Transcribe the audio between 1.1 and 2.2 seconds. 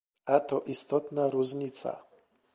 różnica